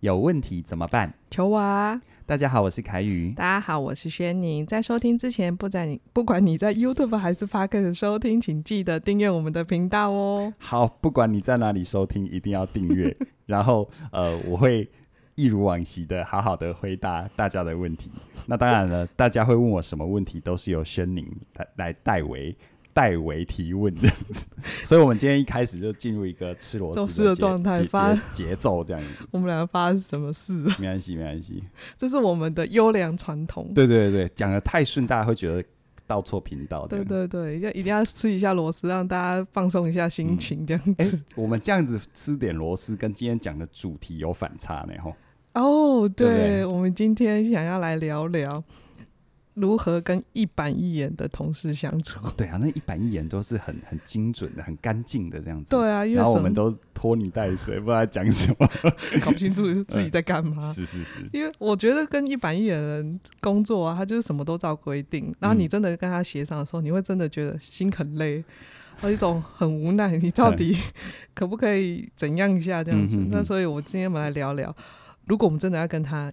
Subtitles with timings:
[0.00, 1.12] 有问题怎么办？
[1.30, 2.00] 求我啊！
[2.24, 3.32] 大家好，我是凯宇。
[3.32, 4.64] 大家好，我是轩宁。
[4.64, 10.54] 在收听之前，不在你 不管你在 YouTube 还是 Podcast 收听，请记得订阅我们的频道哦。
[10.58, 13.14] 好，不管你在哪里收听，一定要订阅。
[13.44, 14.88] 然后，呃，我会
[15.34, 18.10] 一如往昔的好好的回答大家的问题。
[18.46, 22.56] 那当然了，大家会问我什么问题，都是由轩宁来来代为。
[23.00, 24.46] 代为提问这样子，
[24.84, 29.08] 所以我们今天一开始就进入一个吃螺丝的状态，发节奏这样子。
[29.32, 30.52] 我们两个发生什么事？
[30.78, 31.64] 没关系，没关系，
[31.96, 33.72] 这是我们的优良传统。
[33.74, 35.64] 对对对，讲的太顺，大家会觉得
[36.06, 36.86] 到错频道。
[36.86, 41.18] 对对对，要一定要吃一下螺丝，让大家放松一下心情，这样子。
[41.36, 45.16] 我们这样子吃点螺丝，跟今天讲的主题有反差呢，吼。
[45.54, 48.62] 哦，对，对对我们今天想要来聊聊。
[49.54, 52.18] 如何跟一板一眼的同事相处？
[52.22, 55.70] 哦、对啊，那一板一眼都是很很精准的、很干净的这样子。
[55.70, 58.68] 对啊，然后我们都拖泥带水， 不知道在讲什么，
[59.24, 60.72] 搞不清楚自己在干嘛、 嗯。
[60.72, 68.42] 是是是，因为我觉得跟一板一眼的人工作啊，他就是什么都照规定，然后你真的跟他协商的时候，嗯、你会真的觉得心很累，
[69.02, 70.76] 有一种很无奈，你到底
[71.34, 73.16] 可不可以怎样一下这样子？
[73.16, 74.74] 嗯、哼哼那所以，我今天我们来聊聊，
[75.26, 76.32] 如果我们真的要跟他。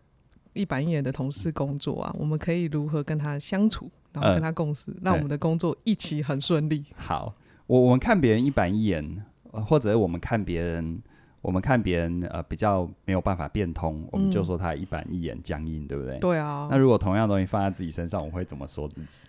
[0.57, 6.85] 一板一眼的同事工作啊，我们可以如何跟他相处，然后跟他共事，让、呃、我们的工作一起很顺利。
[6.95, 7.33] 好，
[7.67, 11.01] 我我们看别人一板一眼，或者我们看别人，
[11.41, 16.19] 我们看别人呃比较没有办法变通，我们就说他一板一眼僵硬，嗯、对不对？
[16.19, 16.67] 对啊。
[16.71, 19.19] 那如果同样东西放在自己身上，我会怎么说自己？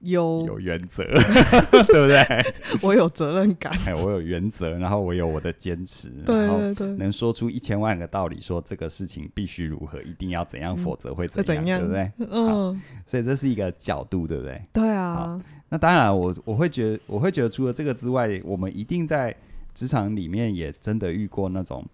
[0.00, 1.02] 有有原则，
[1.70, 2.24] 对不对？
[2.82, 12.12] 我有责任感，哎，我有原则，然后我有我的坚持，对对对，能说出一千万个道理，说这个事情必须如何，一定要怎样，否则会怎样，对不对？
[12.30, 14.62] 嗯，所以这是一个角度，对不对？
[14.72, 15.40] 对啊。
[15.68, 19.34] 那当然我，我我会觉得，我会觉得，除了这个之外，我们一定在
[19.74, 21.84] 职场里面也真的遇过那种，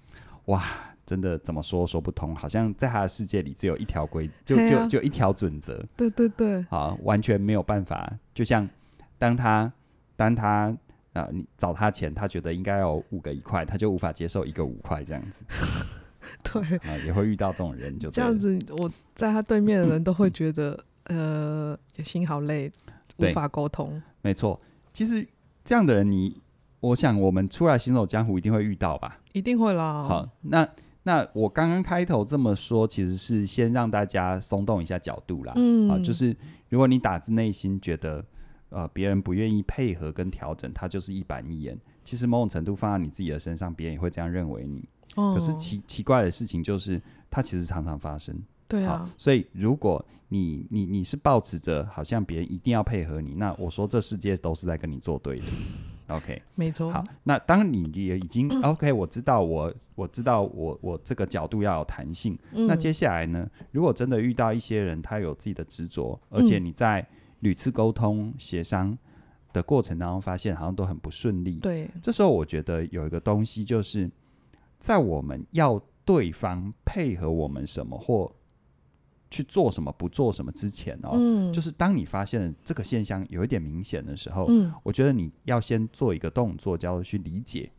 [0.47, 0.63] 哇。
[1.05, 5.85] 真的怎么说说不通，好像在他的世界里只有一条规，就就、啊、就一条准则。
[5.97, 8.11] 对对对，好，完全没有办法。
[8.33, 8.69] 就像
[9.19, 9.73] 当他
[10.15, 10.75] 当他
[11.13, 15.43] 啊，你找他钱，他觉得应该有五个一块，他就无法接受一个五块这样子。
[16.45, 18.59] 对啊，也会遇到这种人，就这，这样子。
[18.79, 22.73] 我在他对面的人都会觉得，呃，心好累，
[23.17, 24.01] 无法沟通。
[24.21, 24.59] 没错，
[24.93, 25.27] 其实
[25.65, 26.41] 这样的人你，你
[26.79, 29.19] 我想我们出来行走江湖一定会遇到吧？
[29.33, 30.05] 一定会啦。
[30.05, 30.67] 好，那。
[31.05, 35.53] 那我刚刚开头这么说，其实是先让大家松动一下角度啦。
[35.57, 36.37] 嗯，啊，就是
[36.69, 38.25] 如果你打自内心觉得，
[38.71, 41.79] 呃，别人不愿意配合跟调整，他就是一板一眼。
[42.05, 44.89] 其实某种程度放在你自己的身上，别人也会这样认为你。
[45.17, 45.35] 哦。
[45.35, 48.41] 可是奇奇怪的事情就是，它其实常常发生。
[48.69, 49.11] 对啊。
[49.17, 55.43] 所以如果你你你是抱持着好像别人一定要配合你，那我说这世界都是在跟你作对的。
[56.09, 56.91] OK，没错。
[56.91, 62.39] 好，那当你也已经 OK，我知道我我知道我我这个角度要有弹性。
[62.53, 62.67] 嗯。
[62.67, 63.49] 那接下来呢？
[63.71, 67.07] 如果真的遇到一些人，他有自己的执着，而且你在
[67.41, 68.97] 屡次沟通协商
[69.53, 71.55] 的过程当中，发现好像都很不顺利。
[71.57, 71.89] 对。
[72.03, 74.11] 这时候我觉得有一个东西，就是
[74.79, 78.33] 在我们要对方配合我们什么或。
[79.33, 87.73] 去做什么不做什么之前哦，嗯、就是当你发现这个现象有一点明显的时候，嗯、我觉得你要先做一个动作，叫做去理解，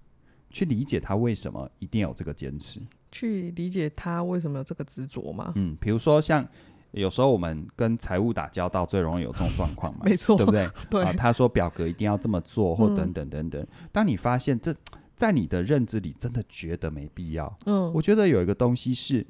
[0.50, 2.82] 去理解他为什么一定有这个坚持，
[3.12, 5.54] 去理解他为什么有这个执着吗？
[5.56, 6.44] 嗯，比如说像
[6.92, 10.68] 有时候我们跟财务打交道，最容易有这种状况嘛， 没错，对不对？
[10.90, 13.62] 对啊，他说表格一定要这么做，或等等等等。
[13.62, 14.76] 嗯、当你发现这
[15.16, 19.24] 在你的认知里真的觉得没必要，嗯，我觉得有一个东西是。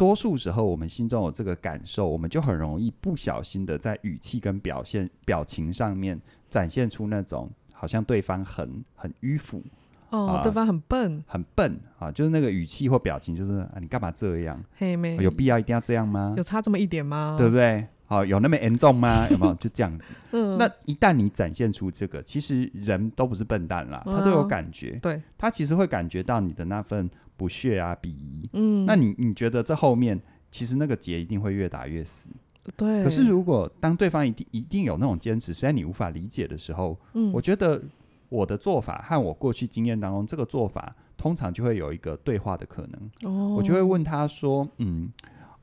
[0.00, 6.18] 多数时候，我们心中有这个感受，我们就很容易不小心的在语气跟表现、表情上面
[6.48, 9.62] 展现出那种好像对方很很迂腐
[10.08, 14.58] 哦，呃、对方很笨，很笨啊，就是那个语气或表情，就是啊，你干嘛这样？
[14.78, 16.32] 嘿妹，有必要一定要这样吗？
[16.34, 17.36] 有差这么一点吗？
[17.36, 17.86] 对不对？
[18.06, 19.28] 好，有那么严重吗？
[19.30, 19.54] 有没有？
[19.56, 20.14] 就这样子。
[20.32, 27.10] 嗯，那一旦你展现出这个，其实人都不是笨蛋啦，他都有感觉，嗯、对，他其实会感觉到你的那份。
[27.40, 28.46] 不屑啊，鄙夷。
[28.52, 30.20] 嗯，那你你觉得这后面
[30.50, 32.28] 其实那个结一定会越打越死。
[32.76, 33.02] 对。
[33.02, 37.82] 可是如果当对方一定一定有那种坚持，实在你无法理解的时候，嗯，我觉得
[38.28, 43.32] 我的做法和我过去经验当中这个做法，通常就会有一个对话的可能。
[43.32, 43.54] 哦。
[43.56, 45.10] 我就会问他说：“嗯，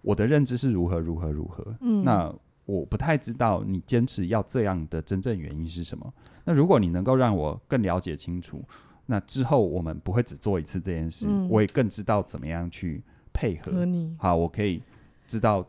[0.02, 1.64] 我的认知是如何如何如何？
[1.82, 2.34] 嗯，那
[2.66, 6.12] 我不太知道你坚持要这样的真正原因是什么。
[6.46, 8.64] 那如果你能够让我更了解清楚。”
[9.10, 13.02] 那之后我们不会只做一次这件事，嗯、我也更知道怎么样去
[13.34, 13.72] 配合。
[13.72, 14.84] 和你好，我可以
[15.26, 15.66] 知道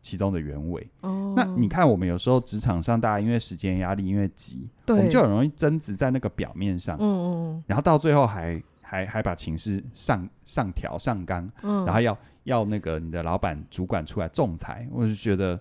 [0.00, 0.88] 其中的原委。
[1.00, 6.96] 哦，那你看，我们有时候职场上，大家因为时间压力，因为急，我们就很容易争执在那个表面上。
[7.00, 15.58] 嗯嗯，然后到最后还还还把情势上上调上纲，嗯，然后要要那个你的老板主管出来仲裁，我就觉得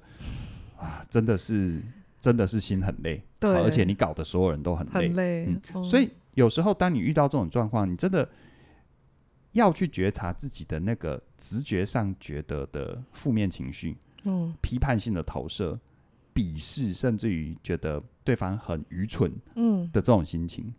[0.77, 1.81] 啊，真的是
[2.21, 8.29] 真的是心很累，对，而且你搞得所有人都很累，很累，嗯哦、所以有时候当你遇到这种状况，你真的
[9.53, 15.79] 要去觉察自己的那个直觉上觉得的负面情绪，嗯，批判性的投射、
[16.35, 20.65] 鄙视，甚至于觉得对方很愚蠢，嗯的这种心情。
[20.65, 20.73] 嗯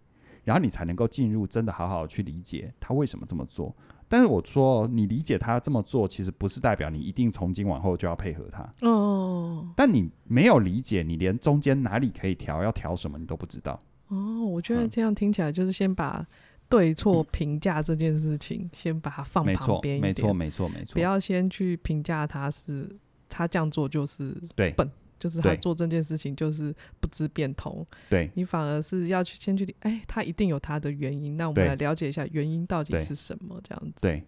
[0.45, 3.75] 然后你才能够进入，真的好好的去理解他为什么这么做。
[4.09, 8.67] 但是我说，你理解他这么做，其实不是代表你一定从今往后就要配合他。
[8.81, 9.69] 哦。
[9.77, 13.79] 但你没有理解，你连中间哪里可以调，要调什么，你都不知道。
[14.09, 16.27] 哦，我觉得这样听起来就是先把
[16.69, 20.15] 对错评价这件事情，嗯、先把它放旁边一点。
[20.15, 20.95] 没错，没错，没错。
[20.95, 22.89] 不要先去评价他是
[23.29, 24.73] 他这样做就是笨。
[24.75, 24.89] 对。
[25.21, 33.95] 就是他做这件事情就是不知变通，对，你反而是要去先去理，哎，他一定有他的原因，那我们来了解一下原因到底是什么，这样子。
[34.01, 34.23] 对，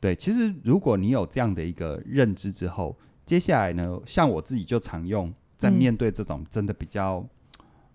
[0.00, 2.96] 对，其实如果你有这样的一个认知之后，
[3.26, 7.18] 接下来呢，像我自己就常用，在面对这种真的比较、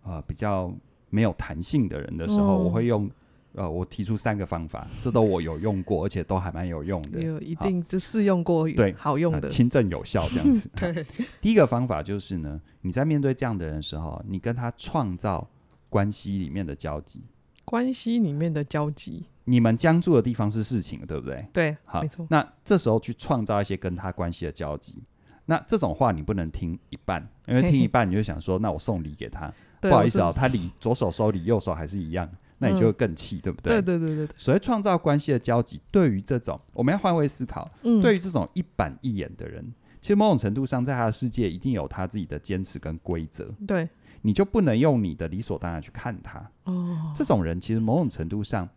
[0.03, 0.71] 嗯、呃比较
[1.17, 3.09] 没有弹性的人的时候，嗯、我会用。
[3.53, 10.69] 呃，我提出三个方法，这都我有用过，而且都还蛮有用的，有一定就试用过，对，好用的，轻症有效这样子。
[10.77, 11.03] 对，
[11.41, 15.49] 第一个方法就是呢，你在面对这样的人的时候，你跟他创造
[15.89, 17.23] 关系里面的交集，
[17.65, 21.43] 关系里面的交集，你们将住的地方是事情，对不对？
[21.51, 22.27] 对，好，没错。
[22.29, 25.01] 那这时候去创造一些跟他关系的交集，
[25.47, 29.51] 那这种话你不能听一半，因为听一半你就想说，那我送礼给他，
[29.89, 32.29] 不好意思啊、哦，他理左手收理，右手还是一样。
[32.59, 33.81] 那你就会更气，嗯，对不对？
[33.81, 34.35] 对对对对。
[34.35, 39.63] 所谓创造关系的交集，对于这种我们要换位思考，嗯，对于这种一板一眼的人，
[40.01, 43.53] 其实某种程度上，在他的世界一定有他自己的坚持跟规则。
[43.67, 43.87] 对，
[44.23, 46.49] 你就不能用你的理所当然去看他。
[46.63, 48.67] 哦，这种人其实某种程度上，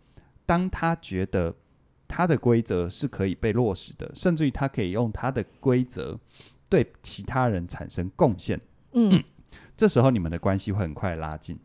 [0.44, 1.54] 当他觉得
[2.06, 6.20] 他的规则是可以被落实的，甚至于他可以用他的规则
[6.68, 8.60] 对其他人产生贡献，
[8.92, 9.24] 嗯，嗯，
[9.80, 11.58] 这时候你们的关系会很快拉近。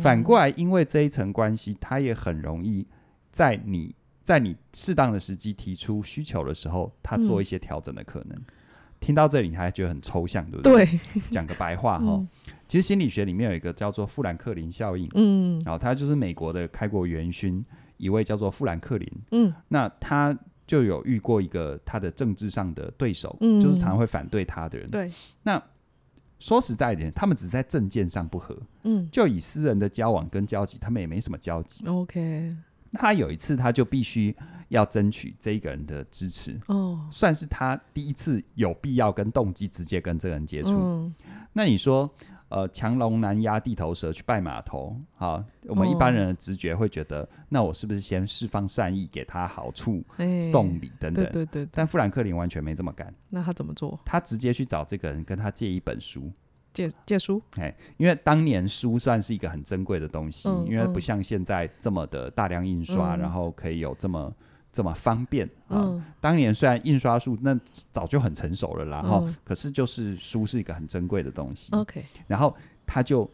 [0.00, 2.86] 反过来，因为这一层关系，他也很容易
[3.32, 8.38] 在你在你适当的时机提出需求的时候，他做一些调整的可能。
[8.38, 8.44] 嗯、
[9.00, 10.86] 听到这里，你还觉得很抽象，对不对？
[10.86, 11.00] 对，
[11.30, 12.28] 讲个白话哈、嗯，
[12.68, 17.64] 其实心理学里面有一个叫做富兰克林效应，嗯，然后他就是美国的开国元勋，
[17.96, 20.32] 一位叫做富兰克林，嗯，那他
[20.64, 25.10] 就有遇过一个他的政治上的对手，嗯，就是常会反对他的人，对，
[25.42, 25.60] 那。
[26.38, 31.86] 说实在一点，他们只在政见上不合，嗯，就以私人的交往跟交集，他们也没什么交集。
[31.86, 32.50] OK，
[32.90, 34.34] 那他有一次他就必须
[34.68, 40.70] 要争取这一个人的支持，哦，算是他第一次有必要跟动机直接跟这个人接触。
[40.70, 41.14] 嗯，
[41.52, 42.10] 那你说？
[42.48, 44.96] 呃，强龙难压地头蛇，去拜码头。
[45.16, 51.24] 好，我们一般人的直觉会觉得，哦、那我是不是先释放善意，给他好处，欸、送礼等等？
[51.26, 51.68] 对对对，对。
[51.72, 53.14] 但富兰克林完全没这么干。
[53.28, 53.98] 那他怎么做？
[54.04, 56.32] 他直接去找这个人，跟他借一本书。
[56.72, 57.42] 借借书？
[57.56, 64.34] 哎，因为当年书算是一个很珍贵的东西，嗯，因为不像现在这么的大量印刷，嗯，然后可以有这么。
[64.78, 65.90] 这么方便啊！
[65.90, 67.58] 嗯、当年虽然印刷术那
[67.90, 71.74] 早就很成熟了啦，然后、嗯、可是就是书是一个很珍贵的东西。
[71.74, 72.54] OK，然后
[72.86, 73.28] 他就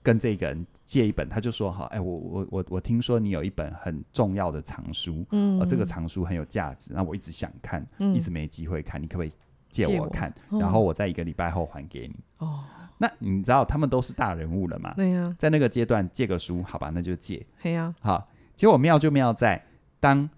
[0.00, 9.32] 跟这个人借一本，他就说：“哈，哎，我我我我听说你有一本很重要的藏书，嗯，而这个藏书很有价值，那我一直想看，嗯、一直没机会看，你可不可以
[9.68, 10.32] 借我看？
[10.50, 12.14] 我然后我在一个礼拜后还给你。
[12.38, 12.62] 哦，
[12.98, 14.94] 那你知道他们都是大人物了嘛？
[14.94, 17.44] 对呀、啊，在那个阶段借个书，好吧，那就借。
[17.60, 19.60] 对呀、啊，好，结果妙就妙在
[19.98, 20.30] 当。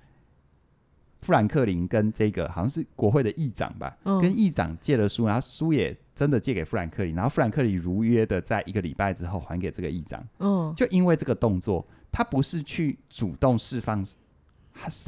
[1.20, 10.25] 富兰克林跟这个好像是国会的议长吧，嗯、跟议长借了书，然后书也真的借给富兰克林，然后富兰克林如约的在一个礼拜之后还给这个议长。
[10.38, 14.04] 嗯，就因为这个动作，他不是去主动释放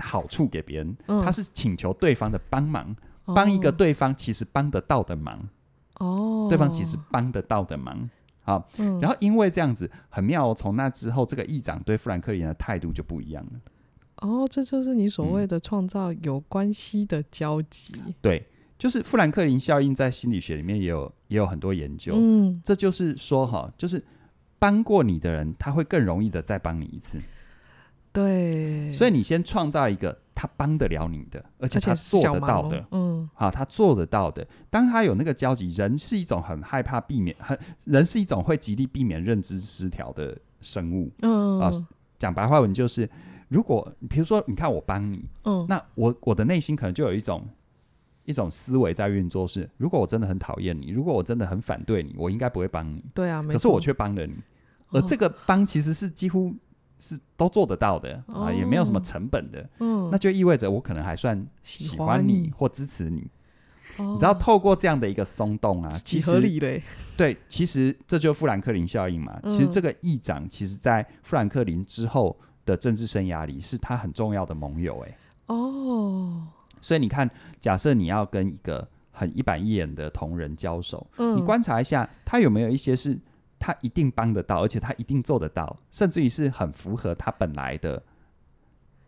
[0.00, 5.48] 好处给别人，嗯、他是请求对方的帮忙，帮、嗯、一个对方其实帮得到的忙。
[5.98, 8.08] 哦，对方其实帮得到的忙。
[8.42, 13.52] 好，嗯、然后因为这样子很妙，从那之后，这个议长对富兰克林的态度就不一样了。
[14.20, 17.94] 哦，这就是你所谓的创造有关系的交集。
[18.06, 18.14] 嗯。
[18.20, 18.46] 对，
[18.78, 22.14] 就是富兰克林效应，在心理学里面也有也有很多研究。
[22.16, 24.02] 嗯，这就是说哈，就是
[24.58, 27.18] 帮过你的人，他会更容易的再帮你一次。
[28.12, 32.84] 对，所以你先创造一个他帮得了你的，而且他做得到的。
[32.90, 34.46] 嗯，好，他做得到的。
[34.68, 41.10] 当他有那个交集，人是一种很害怕避免，很人是一种会极力避免认知失调的生物。
[41.22, 41.70] 嗯啊，
[42.18, 43.08] 讲白话文就是。
[43.50, 47.46] 如果比如说，你看我帮你，嗯，那我我的内心可能就有一种
[48.24, 53.04] 一种思维在运作是：如果我真的很讨厌你，如果我真的很反对你，我应该不会帮你。
[53.12, 54.34] 对啊，可是我却帮了你，
[54.90, 56.54] 而这个帮其实是几乎
[57.00, 63.28] 是都做得到的、哦、啊，也没有什么成本的，嗯，那就意味着我可能还算喜欢你或支持你。
[63.98, 66.80] 你知道，透过这样的一个松动啊，其实合理嘞。
[67.16, 69.38] 对，其实这就是富兰克林效应嘛。
[69.42, 72.38] 其实这个议长，其实在富兰克林之后
[72.70, 74.98] 的政治生涯里，是他很重要的盟友。
[75.00, 76.46] 哎，哦，
[76.80, 83.18] 所以你看，假设你要跟一个很一板一眼的同仁交手，你观察一下，他有没有一些是
[83.58, 88.02] 他一定帮得到，而且他一定做得到，甚至于是很符合他本来的。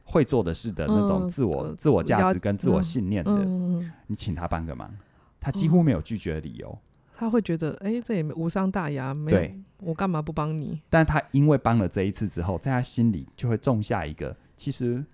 [0.05, 4.93] 会做的事的那种自我、嗯、自我价值跟自我信念的，嗯嗯、你请他帮个忙，
[5.41, 6.77] 他几乎没有拒绝的理由。
[7.23, 10.81] 哦、他会觉得，哎，这也无伤大雅，没有，我干嘛不帮你？
[10.91, 15.05] 但他因为帮了这一次之后，在他心里就会种下一个，其实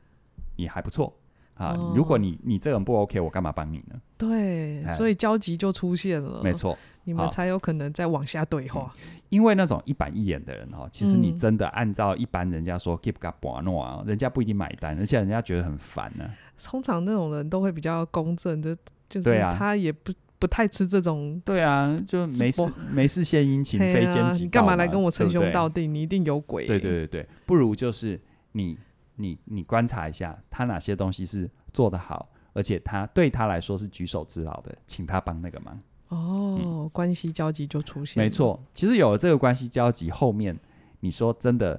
[0.56, 1.14] 你还不错
[1.54, 1.76] 啊。
[1.76, 4.00] 哦、如果你你这个人不 OK，我干嘛帮你呢？
[4.16, 6.42] 对，哎、所以交集就出现了。
[6.42, 6.78] 没错。
[7.04, 16.30] 你们才有可能再往下对话，嗯、因为那种一板一眼的人哈，其实你真的按照一般人家说 keep 个把诺啊，人家不一定买单，而且人家觉得很烦呢、啊。
[16.62, 18.76] 通常那种人都会比较公正，就
[19.08, 21.40] 就是他也不不太吃这种。
[21.44, 24.44] 对啊，就没事没事献殷勤，非奸即盗。
[24.44, 25.86] 你干嘛来跟我称兄道弟？
[25.86, 26.68] 你一定有鬼、欸。
[26.68, 28.20] 对对对对，不如就是
[28.52, 28.78] 你
[29.16, 35.80] 你你观察一下他哪些东西是做得好，而且他对他来说是举手之劳的，请他帮那个忙。
[36.08, 38.22] 哦，嗯、关系交集就出现。
[38.22, 40.58] 没错，其实有了这个关系交集，后面
[41.00, 41.78] 你说真的，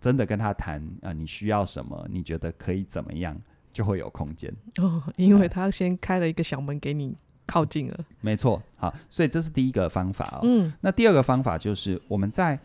[0.00, 2.04] 真的跟他谈啊、呃，你需要什么？
[2.10, 3.40] 你觉得可以怎么样，
[3.72, 4.52] 就会有空间。
[4.78, 7.16] 哦，因为他先开了一个小门给你
[7.50, 7.98] 靠近了。
[8.20, 10.40] 没错，好，所以这是第一个方法哦。
[10.44, 12.56] 嗯，那第二个方法就是我们在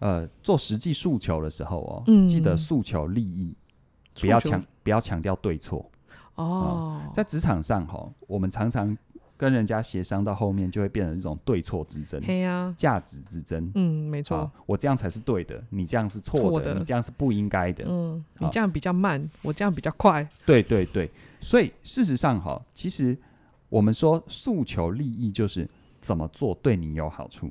[0.00, 3.54] 呃做实际诉求的时候哦，嗯、记得诉求利益，
[4.20, 5.90] 不要强不要强调对错。
[6.34, 8.96] 哦、呃，在职场上哈、哦，我们常常。
[9.38, 12.18] 跟人家协商到后面，就会变成一种对错之争，
[12.74, 13.70] 价、啊、值之争。
[13.74, 17.84] 嗯，没错、啊，我这样才是对的，你这样是错的，的你这样是不应该的。
[17.86, 20.26] 嗯，你这样比较慢，啊、我这样比较快。
[20.46, 23.14] 对对对，所以事实上哈，其实
[23.76, 25.68] 我们说诉求利益就是
[26.00, 27.50] 怎么做对你有好处，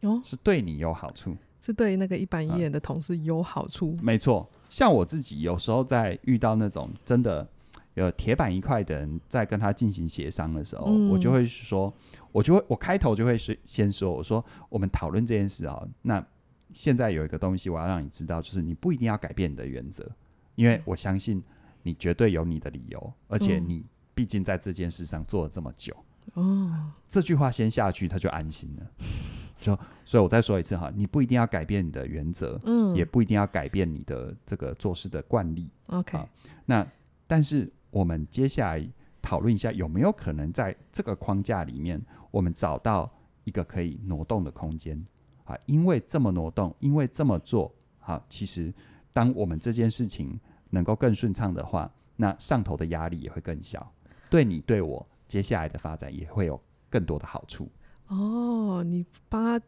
[0.00, 3.94] 哦，是对你有好处，是对那个一板一眼的同事有好处。
[3.98, 7.46] 啊、没错，像我自己有时候在遇到那种真的。
[7.94, 11.92] 有铁板一块的人在跟他进行协商的时候，嗯、我就会说，
[12.32, 16.26] 我就会我开头就会是先说，我说我们讨论这件事啊，那
[16.72, 20.10] 现在有一个东西我要让你知道，就是你不一定要改变你的原则，
[20.54, 21.42] 因为我相信
[21.82, 25.94] 你绝对有你的理由，而且你毕竟在这件事上做了这么久。
[26.34, 28.90] 哦、嗯，这句话先下去，他就安心了。
[29.60, 35.70] 就所以，我再说一次哈，你不一定要改变你的原则，嗯，也不一定要改变你的这个做事的惯例。
[35.86, 36.18] OK，
[36.64, 36.86] 那
[37.26, 37.72] 但是。
[37.92, 38.88] 我们接下来
[39.20, 43.12] 讨论一下，有没有可能在这个框架里面，我们找到
[43.44, 44.98] 一个可以挪动的空间
[45.44, 45.54] 啊？
[45.66, 48.72] 因为这么挪动，因为这么做，好，其实
[49.12, 50.40] 当我们这件事情
[50.70, 53.92] 能够更顺畅的话，那上头的压力也会更小，
[54.32, 56.58] 对你对我接下来的发展也会有
[56.88, 57.68] 更多的好处。
[58.08, 59.62] 哦，你帮他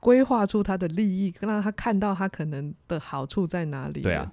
[0.00, 4.00] 规划出他的利益，让他看到他可能的好处在哪里？
[4.00, 4.32] 对啊。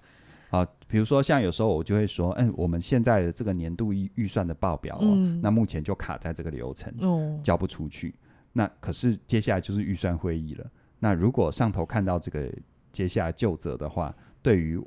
[0.52, 8.16] 啊，比如说像有时候我就会说，嗯，我们现在的这个年度预预算的报表哦，嗯、那目前就卡在这个流程，哦、交不出去。
[8.54, 10.66] 那可是接下来就是预算会议了。
[11.00, 12.50] 那如果上头看到这个
[12.92, 14.82] 接下来就责的话，对于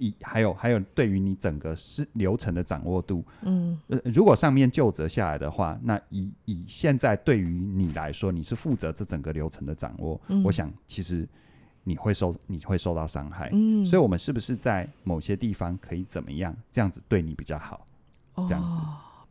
[0.00, 11.28] 一还有还有对于你整个是流程的掌握度，嗯，呃，如果上面就责下来的话，那以以现在对于你来说，你是负责这整个流程的掌握，嗯、我想其实。
[11.82, 17.86] 你会受你会受到伤害，嗯，所以我们是不是在某些地方可以怎么样，这样子对你比较好？
[18.34, 18.78] 哦、这样子，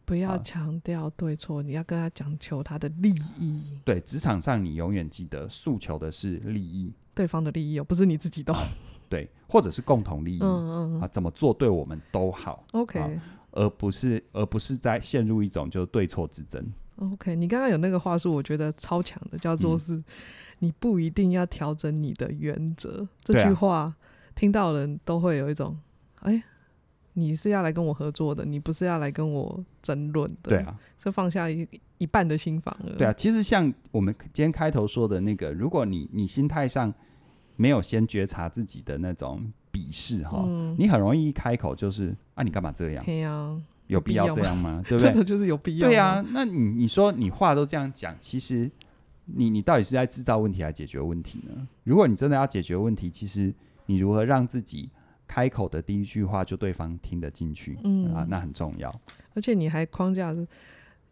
[0.03, 3.61] 不要强调对错，好你要跟他讲求他的利益。
[3.85, 8.67] 对，职场上你永远记得诉求的是利益，对方的利益哦，不是你自己的、啊。
[9.09, 13.19] 对，或者是共同利益，嗯嗯啊，怎么做对我们都好，OK，
[13.51, 16.65] 而不是而不是在陷入一种就是对错之争。
[16.97, 19.95] OK，你刚刚有那个话术，我觉得超强的，叫做是。
[19.95, 20.05] 嗯
[20.61, 23.95] 你不一定要调整你的原则，这句话、啊、
[24.35, 25.79] 听到人都会有一种，
[26.19, 26.43] 哎、欸，
[27.13, 31.65] 你是要来跟我合作的，你不是要来跟我争论的，对啊，是放下一
[31.97, 32.93] 一半的心防了。
[32.97, 36.93] 对啊，其实像我们今天开头说的那个，如果你你心态上
[37.59, 43.63] 没有先觉察自己的那种鄙视哈，嗯、你很容易一开口就是啊，你干嘛这样？
[43.87, 44.81] 有必要这样吗？
[44.87, 45.11] 对不对？
[45.11, 45.89] 真的就是有必要。
[45.89, 48.71] 对啊，那你你说你话都这样讲，其实。
[49.31, 51.67] 你你到底是在制造问题还是解决问题呢？
[51.83, 53.53] 如果你真的要解决问题，其实
[53.85, 54.89] 你如何让自己
[55.27, 58.89] 开口的第一句话就对方听得进去，嗯啊，那很重要。
[59.35, 60.47] 而且你还框架是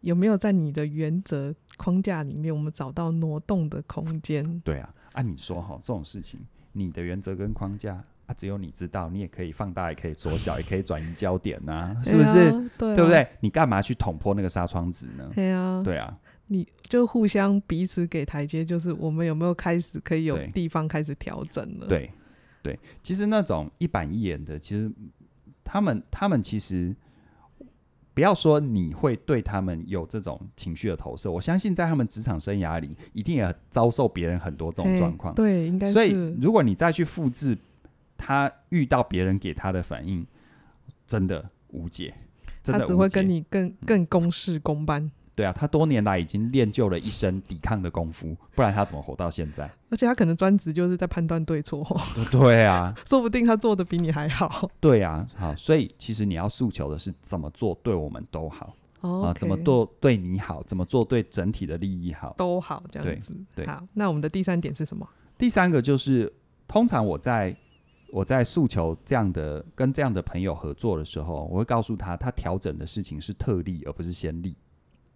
[0.00, 4.60] 有没有在你的原则框架里面，我们找到挪动的空间？
[4.60, 6.38] 对啊，按、啊、你说哈，这种事情，
[6.72, 12.50] 你的原则跟框架啊，只有你知道，你也可以放大，也可以缩小， 也可以转移焦点呐、啊，是不是？
[12.78, 13.26] 对，啊、对不对？
[13.40, 15.30] 你干嘛去捅破那个纱窗纸呢？
[15.34, 21.86] 对啊，对啊，你就互相彼此给台阶，就是我们有没有开始可以有地方开始调整了？
[21.88, 22.10] 对，
[22.62, 24.90] 对，其实那种一板一眼的，其实
[25.64, 26.94] 他们他们其实。
[28.18, 35.32] 不要说你会对他们有这种情绪的投射，我相信在他们职场生涯里，一定也遭受别人很多这种状况。
[35.36, 35.92] 对，应该是。
[35.92, 36.10] 所以，
[36.40, 37.56] 如果你再去复制
[38.16, 40.26] 他遇到别人给他的反应，
[41.06, 42.12] 真的无解。
[42.60, 42.80] 真的。
[42.80, 45.08] 他只会跟你更更公事公办。
[45.38, 49.70] 对啊，他多年来已经练就了一身抵抗的功夫，不然他怎么活到现在？
[49.88, 51.86] 而且他可能专职就是在判断对错。
[52.32, 54.68] 对啊，说不定他做的比你还好。
[54.80, 63.32] 对啊，好，所以其实你要诉求的是怎么做对我们都好啊、oh, 怎么做对你好，怎么做对整体的利益好，都好这样子。
[63.54, 65.08] 对，对好，那我们的第三点是什么？
[65.38, 66.32] 第三个就是，
[66.66, 67.56] 通常我在
[68.12, 74.56] 我在诉求这样的跟这样的朋友合作的时候，我会告诉他，他调整的事情是特例而不是先例。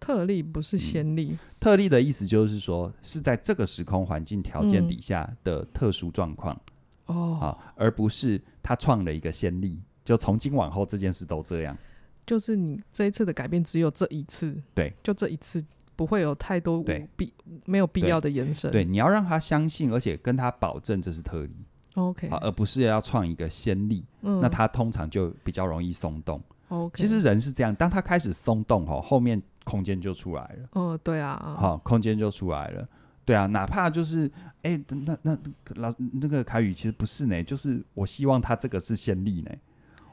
[0.03, 6.59] 特例不是先例，嗯，特例的意思就是说是在这个时空环境条件底下的特殊状况
[7.05, 11.77] 哦，啊，而不是他创了一个先例，就从今往后这件事都这样。
[12.25, 15.63] 就是你这一次的改变只有这一次，对，就这一次
[15.95, 16.83] 不会有太多
[17.15, 17.31] 必
[17.63, 18.69] 没有必要的延伸。
[18.71, 21.55] 对，你要让他相信，而且跟他保证这是特例
[21.93, 26.43] ，OK，而不是要创一个先例，嗯，那他通常就比较容易松动。
[26.67, 29.41] OK，其实人是这样，当他开始松动哦，后面。
[29.63, 30.69] 空间就出来了。
[30.73, 32.87] 哦，对啊，好，空间就出来了。
[33.25, 34.29] 对啊，哪怕就是，
[34.63, 35.37] 哎、欸，那那
[35.75, 39.51] 老那个凯宇其实不是呢，就是我希望他这个是先例呢。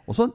[0.05, 0.33] 我说，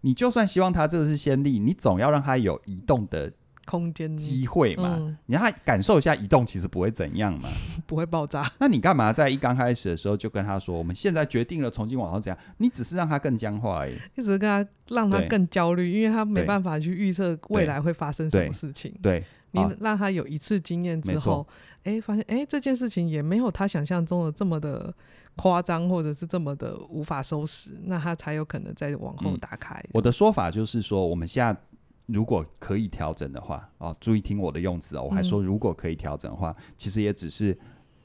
[0.00, 3.32] 你就算希望他这个是先例，你总要让他有移动的。
[3.66, 7.48] 空间机会嘛，嗯、你让他感受一下移动，其实不会怎样嘛，
[7.84, 8.50] 不会爆炸。
[8.58, 12.38] 那你干嘛在一刚开始的时候就跟他说，我们现在决定了从今往后怎样？
[12.58, 18.94] 你只是让他更僵化而已，一直跟他让他更焦虑，因为他没办法去预测未来会发生什么事情。
[19.02, 21.46] 对，你让他有一次经验之后，
[21.82, 24.94] 哎、欸，发现哎、欸、这件事情也没有他想象中的这么的
[25.34, 29.90] 夸张，或者是这么的无法收拾，那他才有可能再往后打开、嗯。
[29.94, 31.60] 我的说法就是说，我们现在。
[32.06, 37.56] 如果可以调整的话，哦，注意听我的用词哦，我还说如果可以调整的话，嗯，其实也只是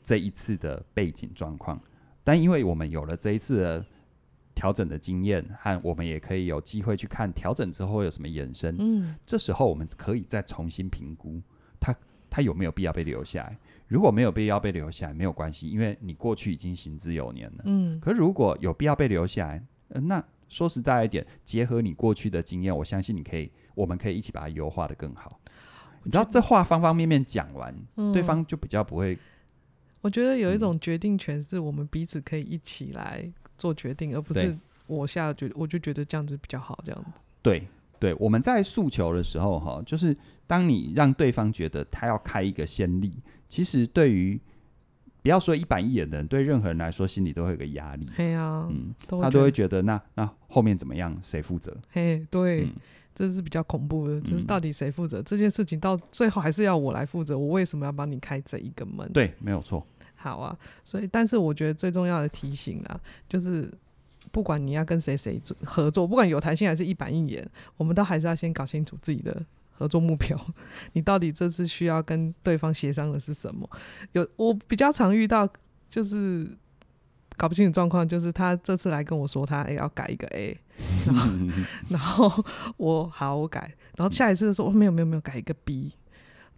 [0.04, 1.80] 这一次的背景状况。
[2.24, 3.86] 但因为我们有了这一次的
[4.56, 8.76] 调整的经验，和我们也可以有机会去看调整之后有什么延伸。
[8.80, 11.42] 嗯，这时候我们可以再重新评估
[11.80, 11.96] 它
[12.30, 13.58] 它有没有必要被留下来。
[13.88, 17.64] 如果没有必要被留下来，没有关系，因为你过去已经行之有年了。
[17.66, 23.52] 嗯，可是如果有必要被留下来，呃，那说实在一点，结合你过去的经验，我相信你可以。
[23.76, 25.40] 我们可以一起把它优化的更好。
[26.04, 29.16] 你知道，这话方方面面讲完，嗯，对方就比较不会。
[30.02, 34.58] 我觉得有一种决定权是我们彼此可以一起来做决定，而不是
[34.88, 36.80] 我下决，我就觉得这样子比较好。
[36.84, 37.28] 这样子。
[37.44, 37.68] 对
[38.00, 43.14] 对，我们在诉求的时候，哈，就是当你让对方觉得他要开一个先例，
[43.48, 44.42] 其实对于
[45.22, 48.10] 不要说一板一眼的人，对任何人来说，心里都会有个压力。
[48.18, 51.78] 对啊，嗯，他都会觉得那那后面怎么样，谁负责？
[51.92, 52.64] 嘿，对。
[52.64, 52.74] 嗯
[53.14, 57.38] 这是比较恐怖的，就是到底谁负责、嗯、这件事情，到最后还是要我来负责。
[57.38, 59.08] 我为什么要帮你开这一个门？
[59.12, 59.86] 对，没有错。
[60.16, 63.72] 好啊，所以，但是我觉得最重要的提醒啊，就是
[64.32, 67.48] 不管你要跟谁谁合作，不管有弹性还是一板一眼，
[67.78, 70.40] 我们都还是要先搞清楚自己的合作目标。
[70.94, 73.70] 你到底这次需要跟对方协商的是什么？
[74.14, 75.48] 有我比较常遇到
[75.90, 76.48] 就是。
[77.42, 80.56] 搞不清楚状况，就是他这次来跟我说他，哎、欸、要改一个 A，
[81.10, 81.32] 然后
[81.90, 82.46] 然后
[82.78, 85.92] 我好我改，然后下一次就说哦没有没有没有改一个 B，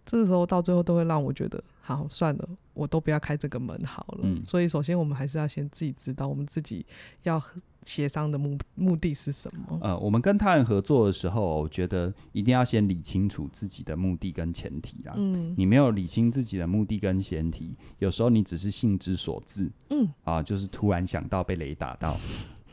[0.04, 4.20] 这个时候到最后都会让我觉得好算了，我都不要开这个门好了。
[4.22, 6.84] 嗯、所以首先我们还是要先自己知道我们自己
[7.24, 7.42] 要。
[7.86, 9.78] 协商的目目的是什么？
[9.82, 15.12] 呃，我们跟他人合作的时候，我觉得一定要先理清楚自己的目的跟前提啦。
[15.18, 22.18] 嗯，你没有理清自己的目的跟前提，有时候你只是兴之所至，嗯，啊，就是突然想到被雷打到，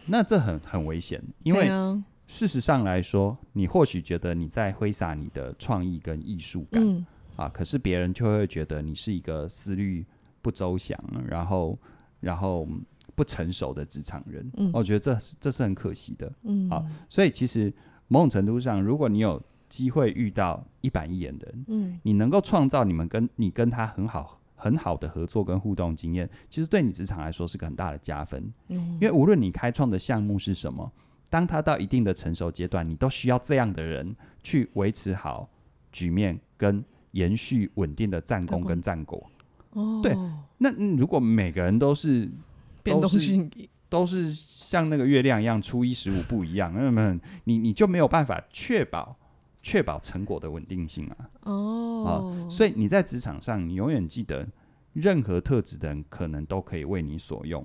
[0.06, 1.21] 那这很很危险。
[1.43, 1.67] 因为
[2.26, 7.06] 事实上来说，你或许觉得你在挥洒你的创意跟艺术感，嗯，
[7.41, 10.06] 啊，可是别人就会觉得你是一个思虑
[10.41, 11.77] 不周详，然后，
[12.19, 12.67] 然后。
[13.13, 17.71] 不成熟的职场人，嗯，我觉得这是这是很可惜的，嗯，啊，所以其实
[18.08, 30.89] 某种程度上，如果你有机会遇到一板一眼的人，嗯，你能够创造你们跟你跟他很好很好的合作跟互动经验，其实对你职场来说是个很大的加分，嗯，因为无论你开创的项目是什么，
[31.30, 35.49] 当他到一定的成熟阶段，你都需要这样的人去维持好
[35.91, 39.30] 局面跟延续稳定的战功跟战果，
[39.71, 40.15] 哦，对，
[40.58, 42.30] 那如果每个人都是。
[42.84, 43.47] 变动性
[43.89, 49.15] 都是像那个月亮一样初一十五不一样， 那么你你就没有办法确保
[49.62, 51.30] 确保成果的稳定性啊。
[51.43, 54.47] 哦，啊，所以你在职场上，你永远记得，
[54.93, 57.63] 任何特质的人可能都可以为你所用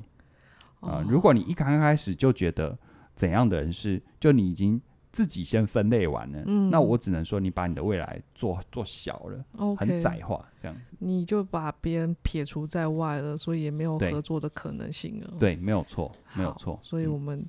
[0.80, 1.02] 啊。
[1.09, 2.78] 如果你一刚开始就觉得
[3.14, 4.78] 怎样的人是，就你已经。
[5.16, 15.33] 自己先分类完了，嗯，那我只能说你把你的未来做做小了，okay, 很窄化这样子，你就把别人撇除在外了，所以也没有合作的可能性了。
[15.40, 16.79] 对，没有错，没有错。
[16.83, 17.42] 所以我们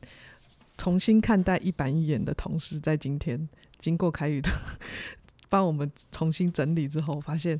[0.77, 3.49] 重新看待一板一眼的同时，在今天
[3.81, 4.49] 经过凯宇的
[5.49, 7.59] 帮我们重新整理之后，发现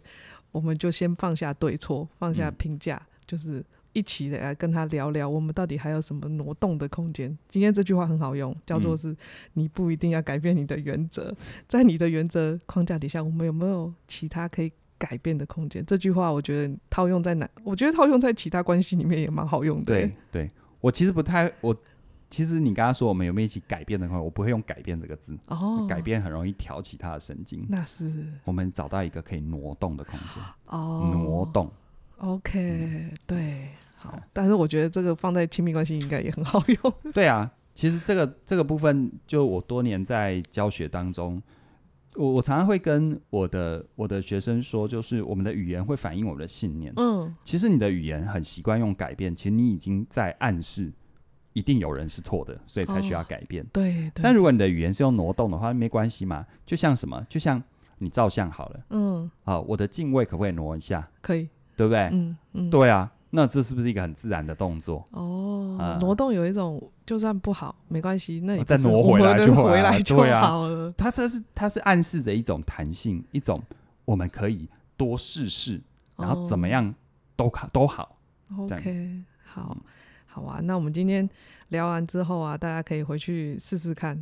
[0.54, 3.66] 我们就先放下对错，放下评价，嗯，就是。
[3.94, 7.36] 一起来跟他聊聊，我们到底还有什么挪动的空间？
[7.50, 9.16] 今天这句话很好用，叫做是
[9.54, 11.36] 你不一定要改变你的原则，
[11.68, 15.84] 在你的原则框架底下，我们有没有其他可以改变的空间？
[15.86, 17.50] 这句话我觉得套用在哪？
[17.64, 19.86] 我觉得套用在其他关系里面也蛮好用的。
[19.86, 21.76] 对，对我其实不太，我
[22.30, 25.36] 其实你刚刚说我们有没有一起改变的话，我不会用改变这个字。
[25.48, 27.66] 哦，改变很容易挑起他的神经。
[27.70, 28.12] 那是
[28.44, 30.44] 我们找到一个可以挪动的空间。
[30.66, 31.72] 哦，挪动。
[32.18, 33.70] OK，嗯，对。
[33.96, 36.94] 好，但是我觉得这个放在亲密关系应该也很好用。
[37.14, 41.42] 对啊，其实这个这个部分，就我多年在教学当中，
[42.16, 46.94] 我我常常会跟我的我的学生说，就是我们的语言会反映我们的信念。
[46.96, 50.92] 嗯，其实你的语言很习惯用改变，其实你已经在暗示
[51.54, 53.64] 一定有人是错的，所以才需要改变。
[53.64, 54.22] 哦、对，对。
[54.24, 56.46] 但如果你的语言是用挪动的话，没关系嘛。
[56.68, 57.26] 就像什么？
[57.28, 57.62] 就像
[57.98, 58.80] 你照相好了。
[58.92, 59.30] 嗯。
[59.44, 61.10] 好，我的镜位可不可以挪一下？
[61.22, 62.10] 可以，对不对？
[62.12, 62.70] 嗯嗯。
[62.70, 63.10] 对啊。
[63.30, 65.06] 那这是不是一个很自然的动作？
[65.12, 70.92] 哦，嗯、挪动有一种，就算不好没关系，那你再挪回来就回来就好了。
[70.98, 73.62] 它这是它是暗示着一种弹性，一种
[74.06, 75.80] 我们可以多试试，
[76.16, 76.96] 然后怎么样
[77.36, 78.18] 都好都好。
[78.58, 79.78] OK，好，
[80.26, 80.62] 好啊。
[80.64, 81.30] 那我们今天
[81.68, 84.18] 聊完之后啊，大家可以回去试试看。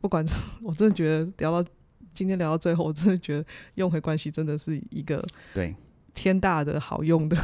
[0.00, 1.70] 不管是我真的觉得聊到
[2.12, 5.74] 今天聊到最后，我真的觉得用回关系真的是一个对
[6.14, 7.36] 天大的好用的。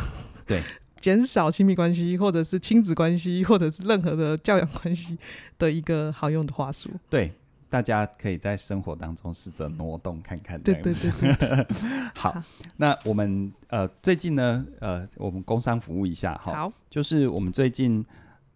[0.46, 0.62] 对，
[1.00, 5.18] 减少亲密关系，或者是亲子关系，或者是任何的教养关系
[5.58, 6.90] 的一个好用的话术。
[7.08, 7.32] 对，
[7.68, 10.60] 大家可以在生活当中试着挪动看看。
[10.60, 10.92] 对对
[11.38, 11.66] 对，
[12.14, 12.42] 好，
[12.76, 16.52] 那我们呃最近呢呃我们工商服务一下哈。
[16.52, 18.04] 好，就是我们最近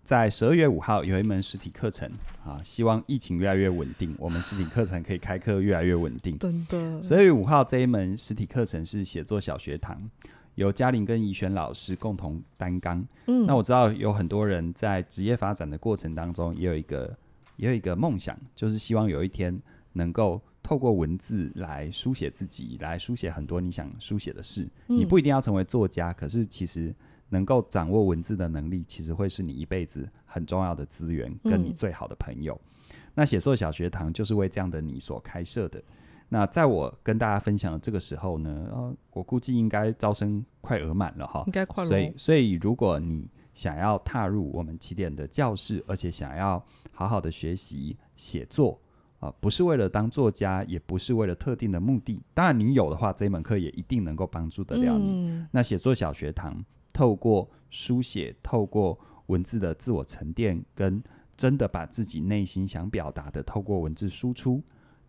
[0.05, 2.07] 在十二月五号有一门实体课程
[2.45, 6.39] 啊，希望疫情越来越稳定，我们实体课程可以开课越来越稳定。
[6.39, 10.11] 真的，十二月五号这一门实体课程是写作小学堂。
[10.57, 13.05] 由嘉玲跟怡璇老师共同担纲。
[13.27, 17.17] 嗯，那我知道有很多人在职业发展的过程当中，也有一个
[17.57, 19.59] 也有一个梦想，就是希望有一天
[19.95, 24.69] 能够透过文字来书写自己，来书写很多你想书写的事。
[24.89, 24.99] 嗯。
[24.99, 26.95] 你不一定要成为作家，可是其实
[27.35, 32.55] 能够掌握文字的能力，其实会是你一辈子很重要的资源，跟你最好的朋友。
[32.55, 32.97] 嗯。
[33.17, 35.83] 那写作小学堂就是为这样的你所开设的。
[36.29, 41.89] 那在我跟大家分享的这个时候呢，呃，我估计应该招生快额满了哈，应该快了。
[41.89, 48.81] 所以，所以如果你想要踏入我们起点的教室，而且想要好好的学习写作
[49.21, 52.21] 啊，呃，不是为了当作家，也不是为了特定的目的。
[52.33, 55.29] 当然，你有的话，这门课也一定能够帮助得了你。
[55.29, 55.49] 嗯。
[55.53, 61.03] 那写作小学堂，透过书写，透过文字的自我沉淀，跟
[61.37, 64.63] 真的把自己内心想表达的，透过文字输出。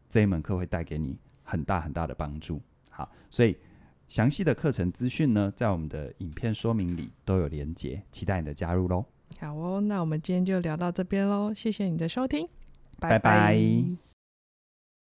[0.10, 2.62] 这一门课会带给你很大很大的帮助。
[2.90, 3.56] 好，所以
[4.08, 9.06] 详细的课程资讯呢，在我们的影片说明里都有连结，期待你的加入喽。
[9.40, 12.48] 好哦，那我们今天就聊到这边喽，谢谢你的收听，
[13.00, 13.20] 拜拜。
[13.20, 14.15] 拜拜。